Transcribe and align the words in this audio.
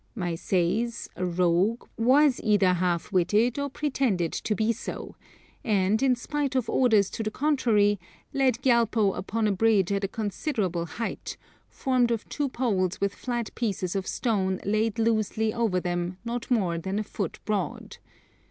My 0.15 0.33
seis, 0.33 1.07
a 1.15 1.23
rogue, 1.23 1.85
was 1.95 2.41
either 2.43 2.73
half 2.73 3.11
witted 3.11 3.59
or 3.59 3.69
pretended 3.69 4.33
to 4.33 4.55
be 4.55 4.71
so, 4.73 5.15
and, 5.63 6.01
in 6.01 6.15
spite 6.15 6.55
of 6.55 6.67
orders 6.71 7.07
to 7.11 7.21
the 7.21 7.29
contrary, 7.29 7.99
led 8.33 8.59
Gyalpo 8.63 9.15
upon 9.15 9.45
a 9.47 9.51
bridge 9.51 9.91
at 9.91 10.03
a 10.03 10.07
considerable 10.07 10.87
height, 10.87 11.37
formed 11.69 12.09
of 12.09 12.27
two 12.29 12.49
poles 12.49 12.99
with 12.99 13.13
flat 13.13 13.53
pieces 13.53 13.95
of 13.95 14.07
stone 14.07 14.59
laid 14.65 14.97
loosely 14.97 15.53
over 15.53 15.79
them 15.79 16.17
not 16.25 16.49
more 16.49 16.79
than 16.79 16.97
a 16.97 17.03
foot 17.03 17.37
broad. 17.45 17.97